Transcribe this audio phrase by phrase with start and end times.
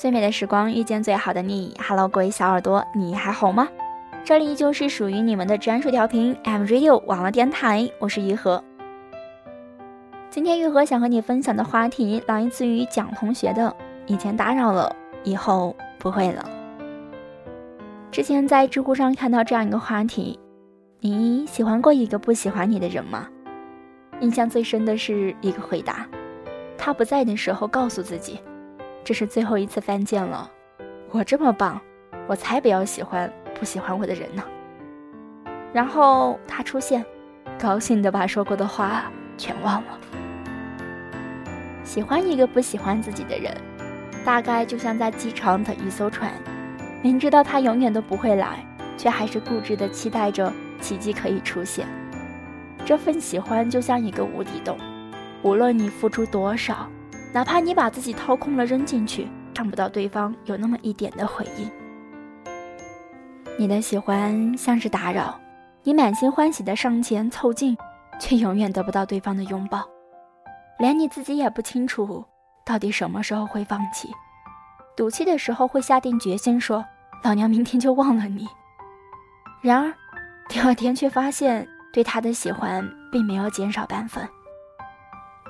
[0.00, 3.68] 最美的时光遇见最好的你，Hello，各位小耳朵，你还好吗？
[4.24, 8.64] 这里就是属于你们的专属调频 M Radio 网络电台，我是于和。
[10.30, 13.76] 今天玉和想和你分享的话题来自于蒋同学的
[14.08, 16.48] “以前打扰了，以后不会了”。
[18.10, 20.40] 之前在知乎上看到这样一个话题：
[21.00, 23.28] 你喜欢过一个不喜欢你的人吗？
[24.20, 26.08] 印象最深的是一个回答：
[26.78, 28.40] 他不在的时候告诉自己，
[29.02, 30.50] 这是最后一次犯贱了。
[31.10, 31.80] 我这么棒，
[32.26, 34.42] 我才不要喜欢不喜欢我的人呢。
[35.72, 37.04] 然后他出现，
[37.58, 39.98] 高兴的把说过的话全忘了。
[41.84, 43.56] 喜欢一个不喜欢自己的人，
[44.24, 46.30] 大概就像在机场等一艘船，
[47.02, 48.64] 明知道他永远都不会来，
[48.96, 51.86] 却还是固执的期待着奇迹可以出现。
[52.84, 54.78] 这份喜欢就像一个无底洞，
[55.42, 56.88] 无论你付出多少，
[57.32, 61.70] 哪怕你把自己掏空了扔进去，看不到对方有那么一点的回应。
[63.58, 65.38] 你的喜欢像是打扰，
[65.82, 67.76] 你满心欢喜的上前凑近，
[68.18, 69.86] 却永远得不到对方的拥抱，
[70.78, 72.24] 连你自己也不清楚
[72.64, 74.08] 到底什么时候会放弃，
[74.96, 76.84] 赌气的时候会下定决心说
[77.22, 78.48] ：“老娘明天就忘了你。”
[79.62, 79.92] 然而，
[80.48, 81.66] 第二天却发现。
[81.92, 84.24] 对他的喜欢并没有减少半分。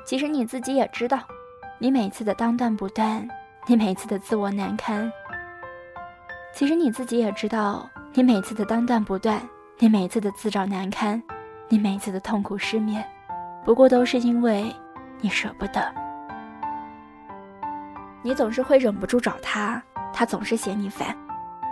[0.06, 1.20] 其实你自己也知道，
[1.82, 3.26] 你每次的当断不断，
[3.66, 5.10] 你每次的自我难堪。
[6.52, 9.40] 其实你自己也知道，你每次的当断不断，
[9.78, 11.22] 你每次的自找难堪，
[11.70, 13.02] 你每次的痛苦失眠，
[13.64, 14.70] 不过都是因为
[15.22, 15.90] 你舍不得。
[18.20, 21.16] 你总是会忍不住找他，他总是嫌你烦，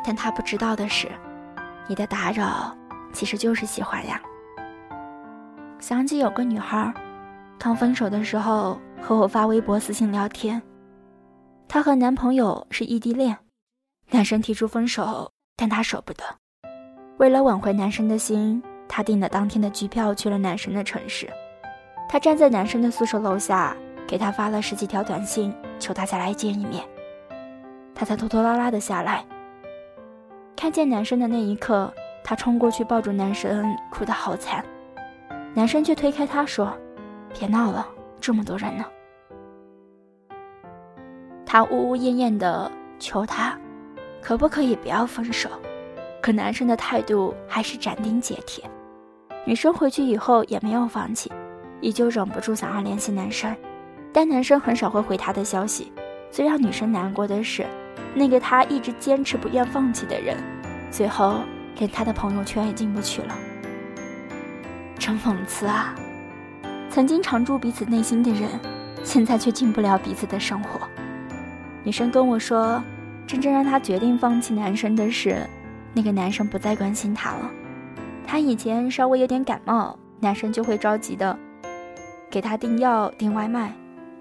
[0.03, 1.07] 但他不知道的是，
[1.87, 2.75] 你的打扰
[3.13, 4.19] 其实就是喜欢呀。
[5.79, 6.91] 想起有个女孩，
[7.59, 10.63] 刚分手的时候和我发微博私信聊天。
[11.67, 13.37] 她和男朋友是异地恋，
[14.11, 16.23] 男生提出分手，但她舍不得。
[17.19, 21.29] 为了挽回男生的心，她订了当天的机票去了男生的城市。
[22.09, 23.77] 她站在男生的宿舍楼下，
[24.07, 26.85] 给他发了十几条短信，求他下来见一面。
[27.95, 29.25] 他才拖拖拉拉的下来。
[30.55, 31.93] 看见男生的那一刻，
[32.23, 34.65] 她冲过去抱住男生，哭得好惨。
[35.55, 36.73] 男生却推开她说
[37.39, 37.87] ：“别闹了，
[38.21, 38.85] 这么多人呢。”
[41.47, 43.59] 他呜呜咽咽的求他，
[44.21, 45.49] 可不可以不要分手？
[46.21, 48.65] 可男生的态度还是斩钉截铁。
[49.47, 51.33] 女生回去以后也没有放弃，
[51.81, 53.57] 依旧忍不住想要联系男生，
[54.13, 55.93] 但男生很少会回她的消息。
[56.31, 57.65] 最让女生难过的是，
[58.15, 60.37] 那个她一直坚持不愿放弃的人，
[60.91, 61.41] 最后
[61.79, 63.35] 连她的朋友圈也进不去了。
[64.99, 65.95] 真讽刺啊！
[66.91, 68.49] 曾经常驻彼此内心的人，
[69.05, 70.81] 现在却进不了彼此的生活。
[71.85, 72.83] 女生跟我说，
[73.27, 75.47] 真正让她决定放弃男生的是，
[75.93, 77.51] 那个男生不再关心她了。
[78.27, 81.39] 她以前稍微有点感冒，男生就会着急的
[82.31, 83.73] 给她订药、订外卖。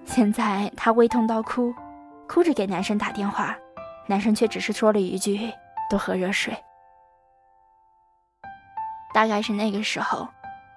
[0.04, 1.74] 现在她胃痛到哭，
[2.28, 3.56] 哭着给男生打电话，
[4.06, 5.50] 男生却只是说了一句
[5.90, 6.56] ：“多喝热水。”
[9.12, 10.28] 大概是那个时候。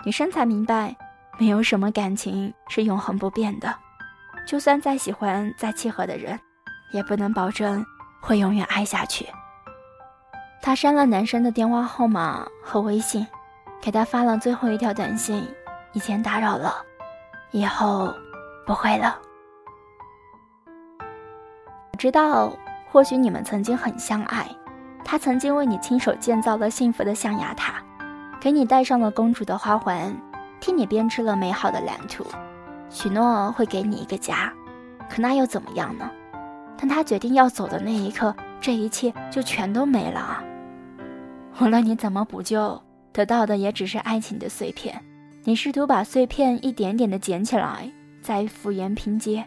[0.03, 0.95] 女生才明白，
[1.41, 3.75] 没有什么感情是永恒不变的，
[4.45, 6.39] 就算再喜欢、再契合的人，
[6.93, 7.83] 也不能保证
[8.21, 9.25] 会永远爱下去。
[10.61, 13.25] 她删了男生的电话号码和微信，
[13.81, 15.43] 给他发了最后一条短信
[15.93, 16.75] ：“以前打扰了，
[17.49, 18.13] 以后
[18.67, 19.17] 不会了。”
[21.91, 22.55] 我知道，
[22.91, 24.47] 或许你们曾经很相爱，
[25.03, 27.81] 他曾经为你亲手建造了幸福的象牙塔。
[28.39, 30.15] 给你戴上了公主的花环，
[30.61, 32.23] 替你编织了美好的蓝图，
[32.89, 34.53] 许诺会给你一个家，
[35.09, 36.09] 可那又怎么样呢？
[36.77, 40.41] 当他决定要走的那一刻，这一切就全都没了！
[41.59, 45.03] 无论你怎么补救，得到的也只是爱情的碎片。
[45.43, 49.43] 你试图把碎片一点点的捡起来，再复原拼接，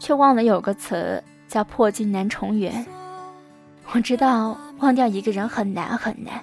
[0.00, 2.84] 却忘了有个词叫破镜难重圆。
[3.92, 6.42] 我知道忘掉一个人很难很难。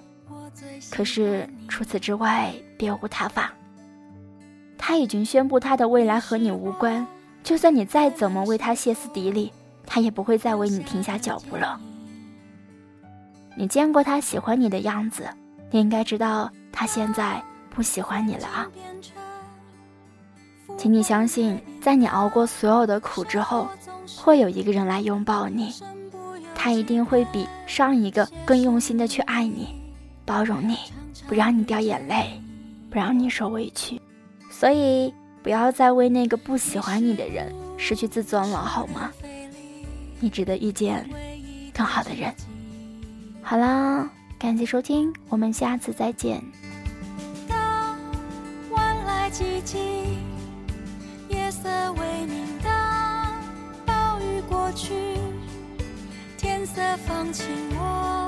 [0.90, 3.54] 可是除此之外别无他法。
[4.76, 7.06] 他已经宣布他的未来和你无关，
[7.44, 9.54] 就算你再怎么为他歇斯底里，
[9.86, 11.80] 他也不会再为你停下脚步了。
[13.56, 15.30] 你见过他喜欢你的样子，
[15.70, 17.40] 你应该知道他现在
[17.70, 18.68] 不喜欢你了啊。
[20.76, 23.68] 请你相信，在你熬过所有的苦之后，
[24.18, 25.72] 会有一个人来拥抱你，
[26.56, 29.80] 他一定会比上一个更用心的去爱你。
[30.26, 30.78] 包容你，
[31.28, 32.41] 不让你掉眼泪，
[32.92, 34.00] 不让你受委屈，
[34.52, 39.10] 所以不要再为那个不喜欢你的人失去自尊了，好吗？
[40.20, 41.10] 你值得遇见
[41.74, 42.32] 更好的人。
[43.42, 44.08] 好啦，
[44.38, 46.44] 感谢收听，我们下次再见。
[47.48, 47.98] 当
[49.06, 49.78] 来寂，
[51.30, 53.32] 夜色微明，当
[53.86, 54.94] 暴雨过去，
[56.38, 57.48] 天色放晴，
[57.80, 58.21] 我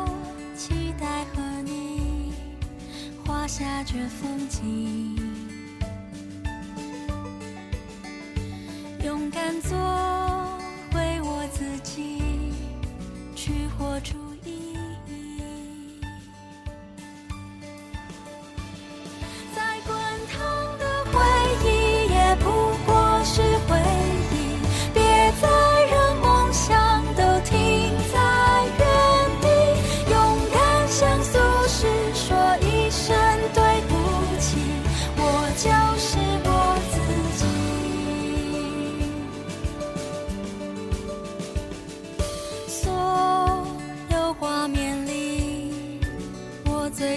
[3.63, 5.15] 下着风景，
[9.05, 9.77] 勇敢做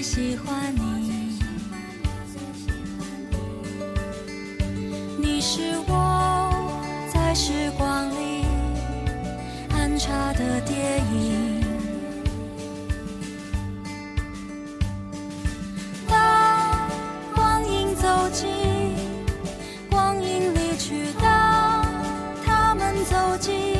[0.06, 1.37] 喜欢你。
[5.19, 6.70] 你是我
[7.12, 8.44] 在时光里
[9.75, 11.61] 安插的电影。
[16.08, 16.88] 当
[17.35, 18.47] 光阴走进，
[19.91, 21.85] 光阴离去，当
[22.44, 23.75] 他们走进，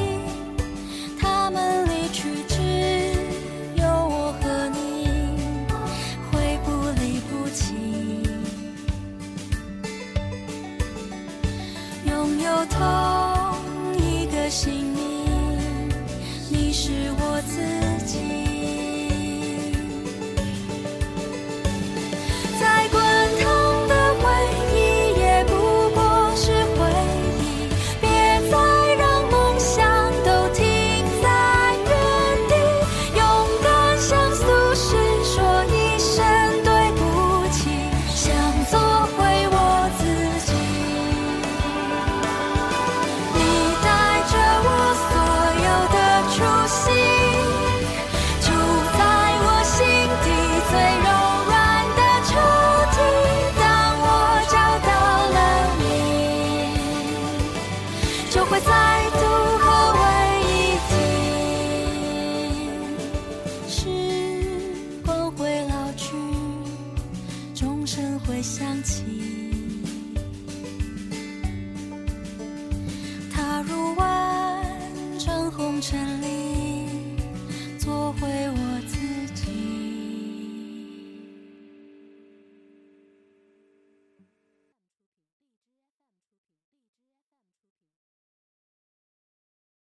[14.49, 15.91] 姓名，
[16.49, 17.76] 你是我自
[75.81, 76.89] 城里
[77.79, 78.66] 做回我。